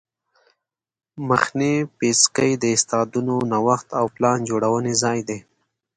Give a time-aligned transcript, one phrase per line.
[1.27, 5.39] مخنی پیڅکی د استعدادونو نوښت او پلان جوړونې ځای دی